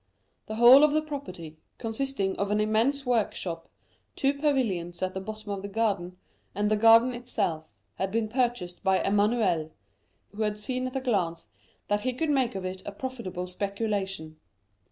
The 0.47 0.55
whole 0.55 0.83
of 0.83 0.93
the 0.93 1.01
property, 1.03 1.57
consisting 1.77 2.35
of 2.37 2.49
an 2.49 2.59
immense 2.59 3.05
workshop, 3.05 3.69
two 4.15 4.33
pavilions 4.33 5.03
at 5.03 5.13
the 5.13 5.19
bottom 5.21 5.51
of 5.51 5.61
the 5.61 5.67
garden, 5.67 6.17
and 6.55 6.71
the 6.71 6.75
garden 6.75 7.13
itself, 7.13 7.75
had 7.99 8.09
been 8.09 8.27
purchased 8.27 8.83
by 8.83 8.99
Emmanuel, 9.03 9.71
who 10.35 10.41
had 10.41 10.57
seen 10.57 10.87
at 10.87 10.95
a 10.95 11.01
glance 11.01 11.49
that 11.87 12.01
he 12.01 12.13
could 12.13 12.31
make 12.31 12.55
of 12.55 12.65
it 12.65 12.81
a 12.83 12.91
profitable 12.91 13.45
speculation. 13.45 14.37